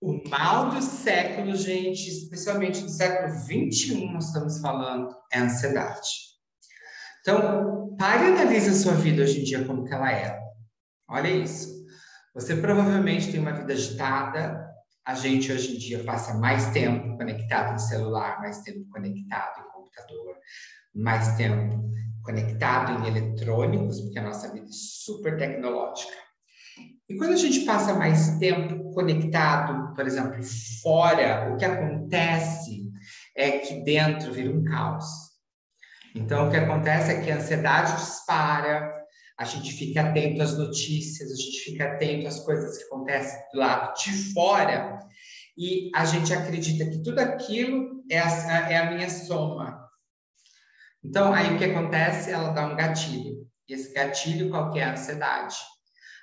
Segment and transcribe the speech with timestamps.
[0.00, 6.08] O mal do século, gente, especialmente do século 21, nós estamos falando, é a ansiedade.
[7.20, 10.40] Então, pare e analise a sua vida hoje em dia como que ela é.
[11.06, 11.84] Olha isso.
[12.34, 14.66] Você provavelmente tem uma vida agitada.
[15.04, 19.70] A gente hoje em dia passa mais tempo conectado no celular, mais tempo conectado em
[19.70, 20.36] computador,
[20.94, 21.90] mais tempo
[22.22, 26.29] conectado em eletrônicos, porque a nossa vida é super tecnológica.
[27.10, 30.40] E quando a gente passa mais tempo conectado, por exemplo,
[30.80, 32.88] fora, o que acontece
[33.36, 35.06] é que dentro vira um caos.
[36.14, 38.88] Então, o que acontece é que a ansiedade dispara,
[39.36, 43.58] a gente fica atento às notícias, a gente fica atento às coisas que acontecem do
[43.58, 45.00] lado de fora,
[45.58, 49.84] e a gente acredita que tudo aquilo é a, é a minha soma.
[51.02, 52.30] Então, aí o que acontece?
[52.30, 53.48] Ela dá um gatilho.
[53.68, 55.56] E esse gatilho, qual que é a ansiedade?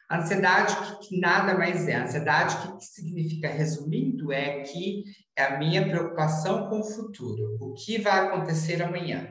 [0.09, 1.95] Ansiedade, que, que nada mais é.
[1.95, 5.03] Ansiedade, que, que significa, resumindo, é que
[5.35, 7.57] é a minha preocupação com o futuro.
[7.59, 9.29] O que vai acontecer amanhã?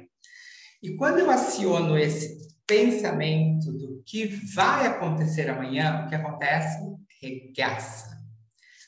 [0.83, 6.79] E quando eu aciono esse pensamento do que vai acontecer amanhã, o que acontece?
[7.23, 8.17] Regaça.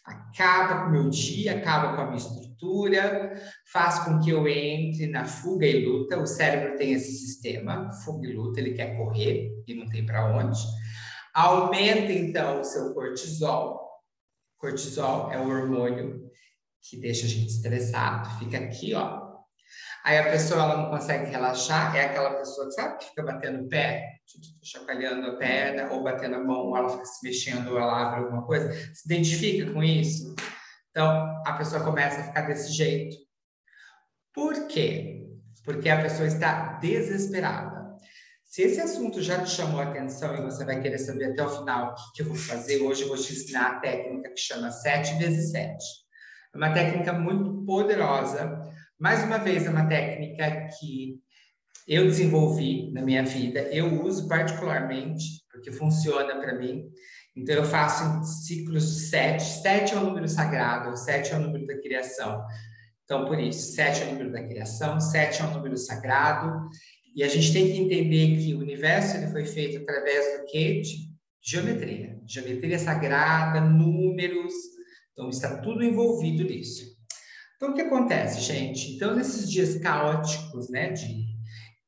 [0.05, 3.35] Acaba com o meu dia, acaba com a minha estrutura,
[3.73, 6.19] faz com que eu entre na fuga e luta.
[6.19, 10.27] O cérebro tem esse sistema, fuga e luta, ele quer correr e não tem para
[10.35, 10.61] onde.
[11.39, 13.89] Aumenta então o seu cortisol.
[14.59, 16.29] Cortisol é o hormônio
[16.83, 19.29] que deixa a gente estressado, fica aqui, ó,
[20.05, 23.65] Aí a pessoa ela não consegue relaxar, é aquela pessoa que sabe que fica batendo
[23.65, 24.21] o pé,
[24.63, 28.21] chacoalhando a perna, ou batendo a mão, ou ela fica se mexendo, ou ela abre
[28.21, 30.35] alguma coisa, se identifica com isso.
[30.91, 33.17] Então a pessoa começa a ficar desse jeito.
[34.33, 35.29] Por quê?
[35.65, 37.78] Porque a pessoa está desesperada.
[38.49, 41.51] Se esse assunto já te chamou a atenção e você vai querer saber até o
[41.51, 44.71] final o que, eu vou fazer, hoje eu vou te ensinar a técnica que chama
[44.71, 45.77] 7 vezes 7.
[46.55, 48.59] É uma técnica muito poderosa
[48.99, 51.21] mais uma vez, é uma técnica que
[51.87, 56.91] eu desenvolvi na minha vida, eu uso particularmente, porque funciona para mim.
[57.37, 59.43] Então, eu faço em ciclos de sete.
[59.45, 62.43] Sete é o número sagrado, sete é o número da criação.
[63.05, 66.69] Então, por isso, sete é o número da criação, sete é o número sagrado.
[67.15, 70.81] E a gente tem que entender que o universo ele foi feito através do quê?
[70.81, 71.09] De
[71.43, 72.21] geometria.
[72.27, 74.55] Geometria sagrada, números.
[75.13, 76.85] Então, está tudo envolvido nisso.
[77.57, 78.95] Então, o que acontece, gente?
[78.95, 81.27] Então, nesses dias caóticos, né, de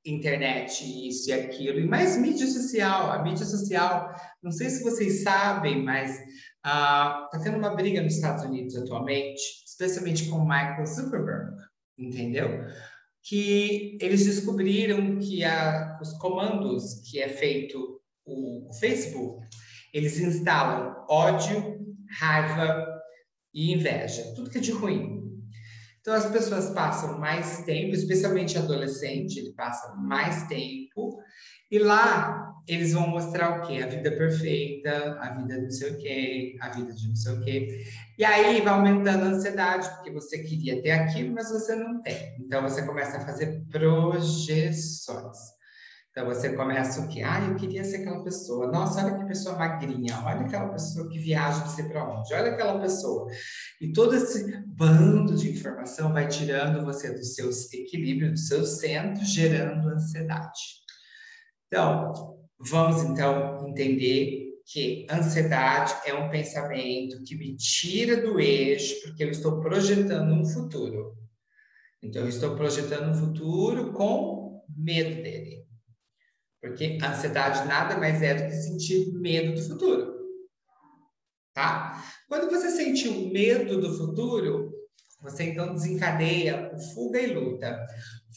[0.04, 5.22] internet, isso e aquilo, e mais mídia social, a mídia social, não sei se vocês
[5.22, 6.18] sabem, mas
[6.56, 11.56] está uh, tendo uma briga nos Estados Unidos atualmente, especialmente com Michael Zuckerberg,
[11.98, 12.48] entendeu?
[13.22, 19.46] Que eles descobriram que a, os comandos que é feito o, o Facebook,
[19.92, 21.78] eles instalam ódio,
[22.18, 22.86] raiva
[23.52, 25.20] e inveja, tudo que é de ruim.
[26.00, 31.18] Então, as pessoas passam mais tempo, especialmente adolescente, ele passa mais tempo,
[31.70, 33.82] e lá eles vão mostrar o quê?
[33.82, 37.40] A vida perfeita, a vida não sei o quê, a vida de não sei o
[37.40, 37.84] quê.
[38.20, 42.36] E aí vai aumentando a ansiedade, porque você queria ter aquilo, mas você não tem.
[42.38, 45.38] Então, você começa a fazer projeções.
[46.10, 47.22] Então você começa o quê?
[47.22, 48.70] Ah, eu queria ser aquela pessoa.
[48.70, 50.20] Nossa, olha que pessoa magrinha.
[50.22, 52.34] Olha aquela pessoa que viaja de ser para onde.
[52.34, 53.30] Olha aquela pessoa.
[53.80, 59.24] E todo esse bando de informação vai tirando você do seu equilíbrio, do seu centro,
[59.24, 60.60] gerando ansiedade.
[61.68, 62.12] Então,
[62.58, 69.30] vamos então entender que ansiedade é um pensamento que me tira do eixo, porque eu
[69.30, 71.18] estou projetando um futuro.
[72.00, 75.66] Então, eu estou projetando um futuro com medo dele.
[76.62, 80.20] Porque ansiedade nada mais é do que sentir medo do futuro.
[81.52, 82.04] Tá?
[82.28, 84.72] Quando você sente o medo do futuro,
[85.20, 87.86] você então desencadeia o fuga e luta.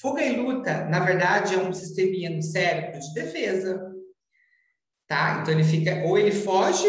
[0.01, 3.92] Fuga e luta, na verdade, é um sisteminha no cérebro de defesa.
[5.13, 5.41] Tá?
[5.41, 6.87] Então ele fica, ou ele foge,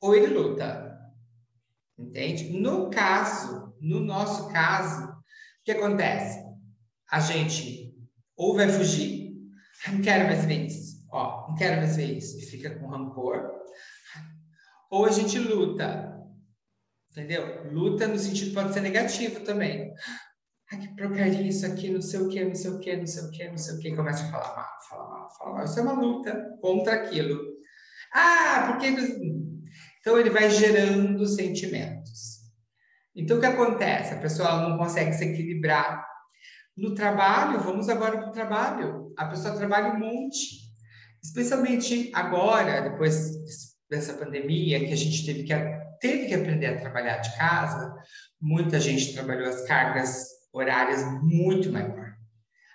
[0.00, 0.98] ou ele luta.
[1.96, 2.58] Entende?
[2.58, 5.14] No caso, no nosso caso, o
[5.64, 6.36] que acontece?
[7.08, 7.94] A gente
[8.36, 9.36] ou vai fugir,
[9.86, 11.06] não quero mais ver isso.
[11.12, 12.36] Ó, não quero mais ver isso.
[12.40, 13.48] E fica com rancor.
[14.90, 16.12] Ou a gente luta.
[17.12, 17.72] Entendeu?
[17.72, 19.94] Luta no sentido pode ser negativo também.
[20.70, 23.22] Ai, que porcaria isso aqui, não sei o que, não sei o que, não sei
[23.24, 23.96] o que, não sei o que.
[23.96, 25.64] Começa a falar mal, falar mal, falar mal.
[25.64, 27.40] Isso é uma luta contra aquilo.
[28.12, 28.88] Ah, porque.
[30.00, 32.38] Então ele vai gerando sentimentos.
[33.16, 34.14] Então o que acontece?
[34.14, 36.06] A pessoa não consegue se equilibrar
[36.76, 39.12] no trabalho, vamos agora para o trabalho.
[39.18, 40.68] A pessoa trabalha um monte.
[41.22, 43.32] Especialmente agora, depois
[43.90, 45.54] dessa pandemia, que a gente teve que
[46.00, 47.92] teve que aprender a trabalhar de casa,
[48.40, 52.14] muita gente trabalhou as cargas horárias muito maior.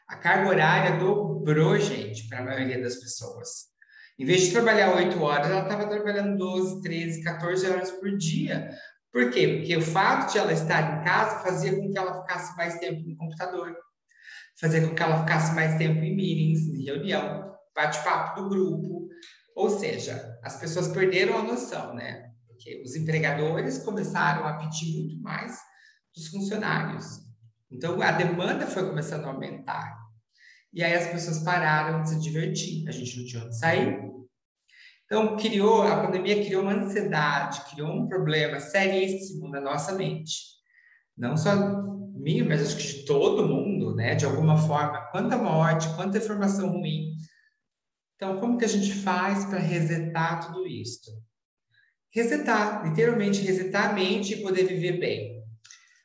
[0.07, 3.73] A carga horária dobrou, gente, para a maioria das pessoas.
[4.17, 8.69] Em vez de trabalhar oito horas, ela estava trabalhando 12, 13, 14 horas por dia.
[9.11, 9.57] Por quê?
[9.57, 13.07] Porque o fato de ela estar em casa fazia com que ela ficasse mais tempo
[13.07, 13.75] no computador,
[14.59, 19.09] fazia com que ela ficasse mais tempo em meetings, em reunião, bate-papo do grupo.
[19.55, 22.31] Ou seja, as pessoas perderam a noção, né?
[22.47, 25.59] Porque os empregadores começaram a pedir muito mais
[26.15, 27.32] dos funcionários.
[27.73, 29.97] Então, a demanda foi começando a aumentar.
[30.71, 32.87] E aí as pessoas pararam de se divertir.
[32.87, 34.13] A gente não tinha onde sair.
[35.05, 40.33] Então, criou, a pandemia criou uma ansiedade, criou um problema seríssimo na nossa mente.
[41.17, 41.55] Não só
[42.15, 44.15] minha, mas acho que de todo mundo, né?
[44.15, 45.01] De alguma forma.
[45.11, 47.15] Quanta morte, quanta informação ruim.
[48.15, 51.11] Então, como que a gente faz para resetar tudo isso?
[52.11, 55.43] Resetar, literalmente resetar a mente e poder viver bem.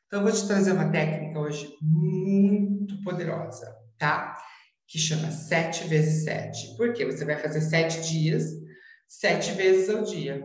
[0.07, 4.37] Então, eu vou te trazer uma técnica hoje muito poderosa, tá?
[4.87, 6.77] Que chama 7 vezes 7.
[6.77, 7.05] Por quê?
[7.05, 8.45] Você vai fazer 7 dias,
[9.07, 10.43] 7 vezes ao dia.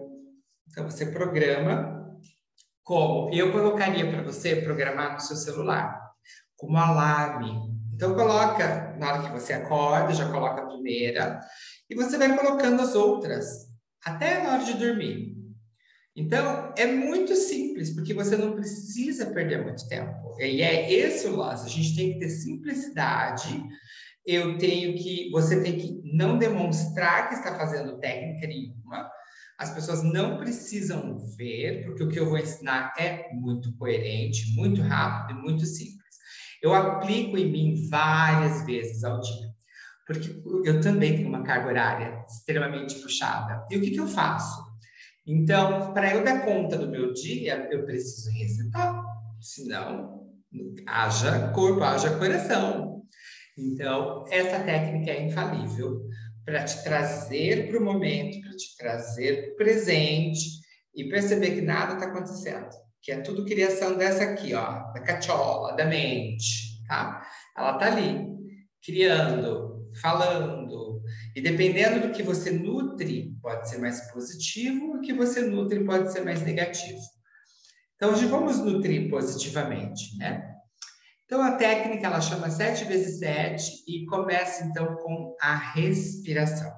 [0.68, 1.94] Então, você programa
[2.84, 3.34] como?
[3.34, 5.98] Eu colocaria para você programar no seu celular,
[6.58, 7.72] como alarme.
[7.94, 11.40] Então, coloca, na hora que você acorda, já coloca a primeira,
[11.90, 13.68] e você vai colocando as outras,
[14.04, 15.33] até na hora de dormir.
[16.16, 20.36] Então, é muito simples, porque você não precisa perder muito tempo.
[20.40, 23.64] E é esse o lance, a gente tem que ter simplicidade,
[24.26, 29.10] eu tenho que, você tem que não demonstrar que está fazendo técnica nenhuma,
[29.58, 34.82] as pessoas não precisam ver, porque o que eu vou ensinar é muito coerente, muito
[34.82, 36.04] rápido e muito simples.
[36.62, 39.50] Eu aplico em mim várias vezes ao dia,
[40.06, 43.66] porque eu também tenho uma carga horária extremamente puxada.
[43.70, 44.73] E o que, que eu faço?
[45.26, 49.04] Então, para eu dar conta do meu dia, eu preciso recitar,
[49.40, 50.30] senão
[50.86, 53.04] haja corpo, haja coração.
[53.58, 56.02] Então, essa técnica é infalível
[56.44, 60.62] para te trazer para o momento, para te trazer presente
[60.96, 65.76] e perceber que nada está acontecendo que é tudo criação dessa aqui, ó, da cachola,
[65.76, 67.22] da mente, tá?
[67.56, 68.26] Ela tá ali,
[68.82, 70.93] criando, falando,
[71.36, 76.12] e dependendo do que você nutre, pode ser mais positivo, o que você nutre pode
[76.12, 77.00] ser mais negativo.
[77.96, 80.54] Então, hoje vamos nutrir positivamente, né?
[81.26, 86.72] Então, a técnica, ela chama 7 vezes 7 e começa, então, com a respiração.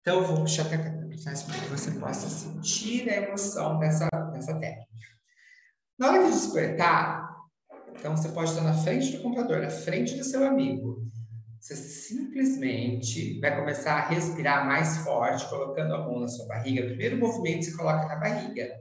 [0.00, 4.86] Então, vou puxar a para que você possa sentir a emoção dessa, dessa técnica.
[5.98, 7.30] Na hora de despertar,
[7.94, 11.06] então você pode estar na frente do computador, na frente do seu amigo.
[11.60, 16.86] Você simplesmente vai começar a respirar mais forte, colocando a mão na sua barriga.
[16.86, 18.72] Primeiro movimento você coloca na barriga.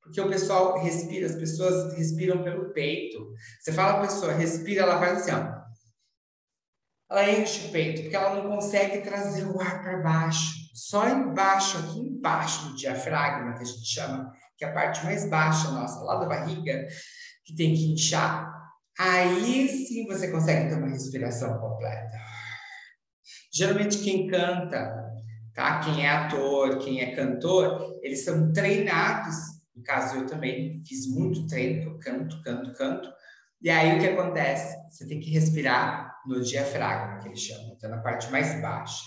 [0.00, 3.32] Porque o pessoal respira, as pessoas respiram pelo peito.
[3.60, 5.62] Você fala a pessoa, respira, ela faz assim, ó.
[7.10, 10.54] Ela enche o peito, porque ela não consegue trazer o ar para baixo.
[10.74, 15.28] Só embaixo, aqui embaixo do diafragma, que a gente chama, que é a parte mais
[15.28, 16.88] baixa nossa, lá da barriga,
[17.44, 18.61] que tem que inchar.
[18.98, 22.18] Aí sim você consegue ter uma respiração completa.
[23.52, 24.94] Geralmente quem canta,
[25.54, 25.80] tá?
[25.80, 29.36] Quem é ator, quem é cantor, eles são treinados.
[29.74, 33.12] No caso eu também fiz muito treino, eu canto, canto, canto.
[33.60, 34.76] E aí o que acontece?
[34.90, 39.04] Você tem que respirar no diafragma, que eles chamam, então na parte mais baixa.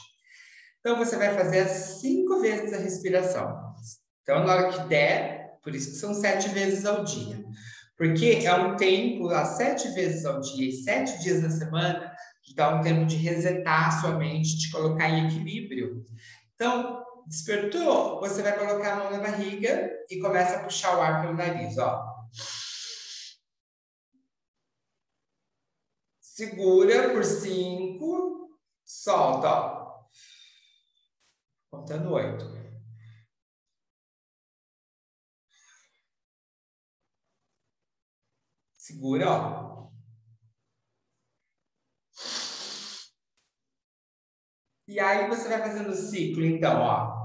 [0.79, 3.73] Então você vai fazer cinco vezes a respiração.
[4.21, 7.43] Então na hora que der, por isso que são sete vezes ao dia.
[7.97, 12.11] Porque é um tempo, às sete vezes ao dia sete dias na semana,
[12.43, 16.05] que dá um tempo de resetar a sua mente, de colocar em equilíbrio.
[16.53, 21.21] Então, despertou, você vai colocar a mão na barriga e começa a puxar o ar
[21.21, 22.05] pelo nariz, ó.
[26.19, 29.95] Segura por cinco, solta, ó.
[31.71, 32.64] Contando oito.
[38.85, 39.89] Segura, ó.
[44.87, 47.15] E aí você vai fazendo o ciclo, então, ó.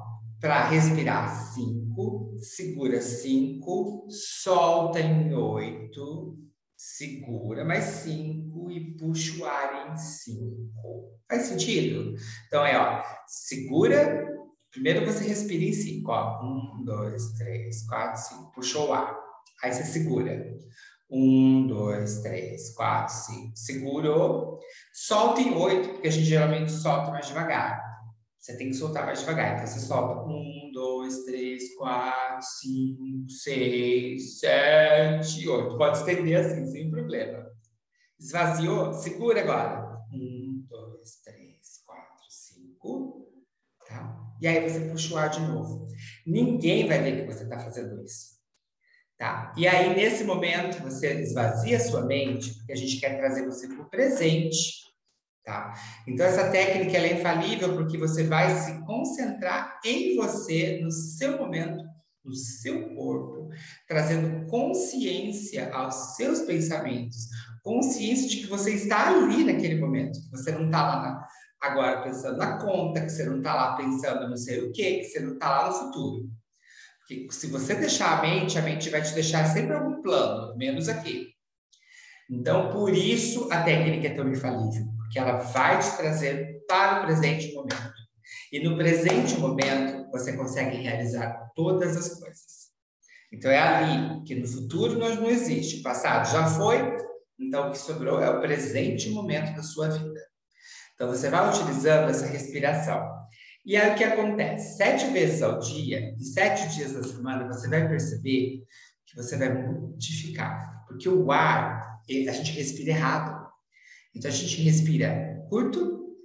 [0.40, 6.38] Para respirar, cinco, segura cinco, solta em oito,
[6.74, 11.20] segura mais cinco e puxa o ar em cinco.
[11.28, 12.16] Faz sentido?
[12.46, 14.26] Então é, ó, segura,
[14.70, 16.42] primeiro você respira em cinco, ó.
[16.42, 19.14] Um, dois, três, quatro, cinco, puxou o ar.
[19.62, 20.58] Aí você segura.
[21.10, 23.52] Um, dois, três, quatro, cinco.
[23.56, 24.60] Segurou.
[24.92, 27.80] Solta em oito, porque a gente geralmente solta mais devagar.
[28.38, 29.54] Você tem que soltar mais devagar.
[29.54, 35.76] Então, você solta um, dois, três, quatro, cinco, seis, sete, oito.
[35.76, 37.46] Pode estender assim, sem problema.
[38.18, 38.94] Esvaziou?
[38.94, 39.98] Segura agora.
[40.12, 43.28] Um, dois, três, quatro, cinco.
[43.86, 44.16] Tá?
[44.40, 45.86] E aí você puxa o ar de novo.
[46.26, 48.39] Ninguém vai ver que você está fazendo isso.
[49.20, 49.52] Tá?
[49.54, 53.82] E aí, nesse momento, você esvazia sua mente, porque a gente quer trazer você para
[53.82, 54.80] o presente.
[55.44, 55.74] Tá?
[56.08, 61.84] Então, essa técnica é infalível porque você vai se concentrar em você, no seu momento,
[62.24, 63.50] no seu corpo,
[63.86, 67.28] trazendo consciência aos seus pensamentos,
[67.62, 71.28] consciência de que você está ali naquele momento, que você não está lá na,
[71.60, 75.04] agora pensando na conta, que você não está lá pensando não sei o quê, que
[75.04, 76.39] você não está lá no futuro.
[77.18, 80.88] Porque se você deixar a mente, a mente vai te deixar sempre algum plano, menos
[80.88, 81.34] aqui.
[82.30, 87.06] Então, por isso a técnica é tão infalível, porque ela vai te trazer para o
[87.06, 87.90] presente momento.
[88.52, 92.70] E no presente momento, você consegue realizar todas as coisas.
[93.32, 95.80] Então, é ali que no futuro nós não existe.
[95.80, 96.96] O passado já foi,
[97.40, 100.20] então o que sobrou é o presente momento da sua vida.
[100.94, 103.00] Então, você vai utilizando essa respiração.
[103.64, 104.76] E aí o que acontece?
[104.76, 108.64] Sete vezes ao dia, e sete dias da semana, você vai perceber
[109.06, 110.84] que você vai modificar.
[110.86, 113.48] Porque o ar, a gente respira errado.
[114.14, 116.16] Então a gente respira curto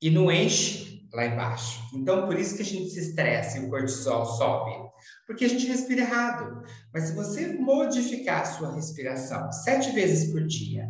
[0.00, 1.80] e não enche lá embaixo.
[1.94, 4.72] Então por isso que a gente se estressa e o cortisol sobe.
[5.26, 6.62] Porque a gente respira errado.
[6.92, 10.88] Mas se você modificar a sua respiração sete vezes por dia,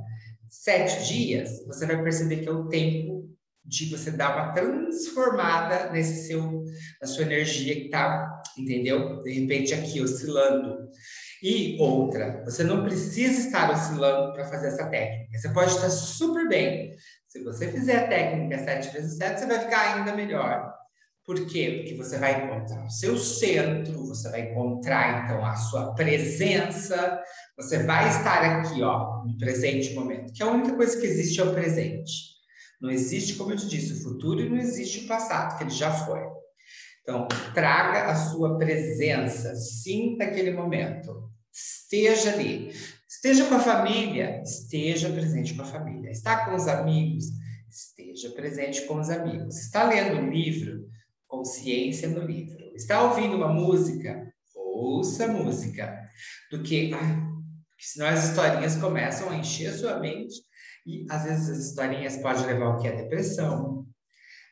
[0.49, 3.29] sete dias, você vai perceber que é o tempo
[3.69, 6.65] de você dar uma transformada nesse seu,
[7.01, 9.23] na sua energia que está, entendeu?
[9.23, 10.89] De repente aqui oscilando.
[11.43, 15.39] E outra, você não precisa estar oscilando para fazer essa técnica.
[15.39, 16.97] Você pode estar super bem.
[17.29, 20.75] Se você fizer a técnica 7 vezes 7, você vai ficar ainda melhor.
[21.27, 21.83] Por quê?
[21.83, 27.23] Porque você vai encontrar o seu centro, você vai encontrar então a sua presença,
[27.55, 31.45] você vai estar aqui, ó, no presente momento, que a única coisa que existe é
[31.45, 32.38] o presente.
[32.81, 35.71] Não existe, como eu te disse, o futuro e não existe o passado, que ele
[35.71, 36.21] já foi.
[37.03, 42.73] Então, traga a sua presença, sinta aquele momento, esteja ali.
[43.09, 46.11] Esteja com a família, esteja presente com a família.
[46.11, 47.25] Está com os amigos,
[47.69, 49.59] esteja presente com os amigos.
[49.59, 50.89] Está lendo um livro,
[51.27, 52.63] consciência no livro.
[52.77, 55.99] Está ouvindo uma música, ouça a música.
[56.51, 57.17] Do que, ai,
[57.79, 60.35] senão as historinhas começam a encher a sua mente
[60.87, 62.89] e às vezes as historinhas podem levar o que?
[62.89, 63.87] A depressão,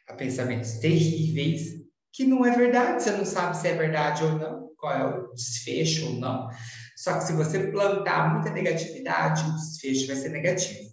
[0.08, 4.70] a pensamentos terríveis, que não é verdade, você não sabe se é verdade ou não,
[4.78, 6.48] qual é o desfecho ou não.
[6.96, 10.90] Só que se você plantar muita negatividade, o desfecho vai ser negativo.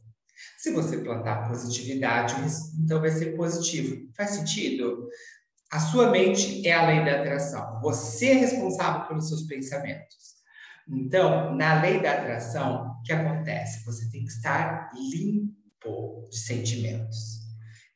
[0.58, 2.36] Se você plantar positividade,
[2.82, 4.10] então vai ser positivo.
[4.16, 5.08] Faz sentido?
[5.72, 7.82] A sua mente é a lei da atração.
[7.82, 10.33] Você é responsável pelos seus pensamentos.
[10.90, 13.86] Então, na lei da atração, o que acontece?
[13.86, 17.44] Você tem que estar limpo de sentimentos.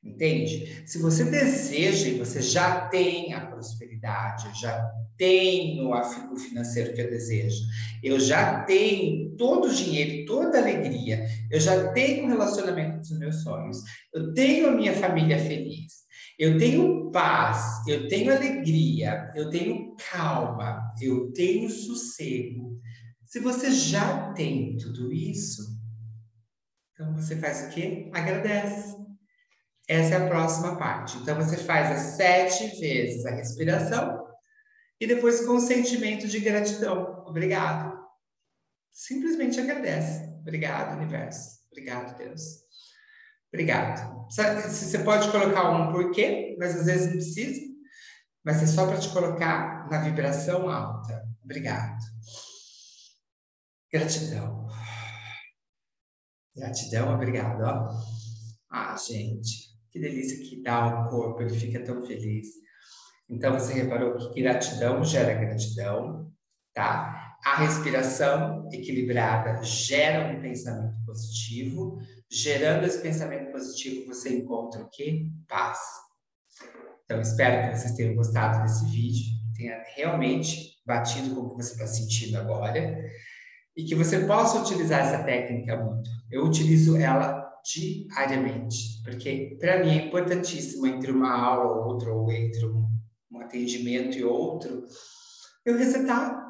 [0.04, 0.84] Entende?
[0.86, 7.10] Se você deseja e você já tem a prosperidade, já tenho o financeiro que eu
[7.10, 7.62] desejo,
[8.02, 13.20] eu já tenho todo o dinheiro, toda a alegria, eu já tenho o relacionamento dos
[13.20, 13.80] meus sonhos,
[14.14, 16.07] eu tenho a minha família feliz,
[16.38, 22.80] eu tenho paz, eu tenho alegria, eu tenho calma, eu tenho sossego.
[23.26, 25.64] Se você já tem tudo isso,
[26.94, 28.10] então você faz o quê?
[28.14, 28.96] Agradece.
[29.88, 31.18] Essa é a próxima parte.
[31.18, 34.28] Então você faz as sete vezes a respiração
[35.00, 37.24] e depois com o sentimento de gratidão.
[37.26, 37.98] Obrigado.
[38.92, 40.24] Simplesmente agradece.
[40.40, 41.60] Obrigado, universo.
[41.72, 42.42] Obrigado, Deus.
[43.54, 44.28] Obrigado.
[44.30, 47.62] Você pode colocar um porquê, mas às vezes não precisa.
[48.44, 51.24] Mas é só para te colocar na vibração alta.
[51.44, 51.98] Obrigado.
[53.92, 54.68] Gratidão.
[56.56, 57.62] Gratidão, obrigado.
[57.62, 57.90] Ó.
[58.70, 62.48] Ah, gente, que delícia que dá o corpo, ele fica tão feliz.
[63.30, 66.32] Então, você reparou que gratidão gera gratidão,
[66.74, 67.17] tá?
[67.46, 75.30] A respiração equilibrada gera um pensamento positivo, Gerando esse pensamento positivo, você encontra o quê?
[75.48, 75.80] Paz.
[77.06, 81.72] Então, espero que vocês tenham gostado desse vídeo, tenha realmente batido com o que você
[81.72, 83.00] está sentindo agora
[83.78, 86.10] e que você possa utilizar essa técnica muito.
[86.30, 92.30] Eu utilizo ela diariamente, porque para mim é importantíssimo entre uma aula ou outra, ou
[92.30, 92.90] entre um,
[93.32, 94.84] um atendimento e outro,
[95.66, 96.46] eu resetar,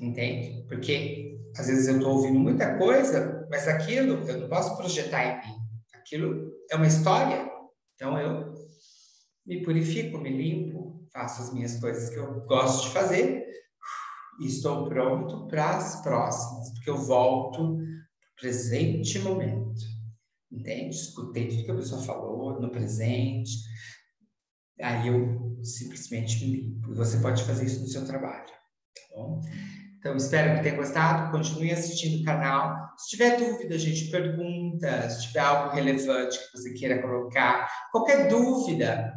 [0.00, 0.64] entende?
[0.66, 5.48] Porque às vezes eu estou ouvindo muita coisa, mas aquilo eu não posso projetar em
[5.48, 5.56] mim.
[5.94, 7.50] Aquilo é uma história.
[7.94, 8.54] Então eu
[9.46, 13.46] me purifico, me limpo, faço as minhas coisas que eu gosto de fazer
[14.40, 19.80] e estou pronto para as próximas, porque eu volto para presente momento.
[20.50, 20.96] Entende?
[20.96, 23.52] Escutei tudo que a pessoa falou no presente,
[24.80, 26.92] aí eu simplesmente me limpo.
[26.92, 29.40] E você pode fazer isso no seu trabalho, tá bom?
[30.00, 31.30] Então, espero que tenha gostado.
[31.30, 32.90] Continue assistindo o canal.
[32.96, 35.10] Se tiver dúvida, gente, pergunta.
[35.10, 39.12] Se tiver algo relevante que você queira colocar, qualquer dúvida,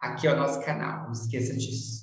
[0.00, 1.04] aqui é o nosso canal.
[1.04, 1.93] Não esqueça disso.